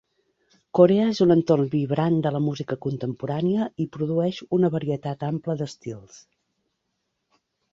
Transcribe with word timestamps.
Corea 0.77 1.09
és 1.09 1.19
un 1.25 1.33
entorn 1.33 1.67
vibrant 1.73 2.17
de 2.27 2.31
la 2.37 2.41
música 2.47 2.77
contemporània 2.85 3.67
i 3.85 3.87
produeix 3.99 4.41
una 4.59 4.73
varietat 4.77 5.27
ampla 5.29 5.59
d'estils. 5.61 6.19